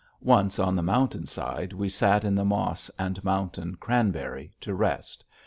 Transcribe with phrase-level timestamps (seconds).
[0.23, 4.73] Once on the mountain side we sat down in the moss and mountain cranberry to
[4.73, 5.23] rest.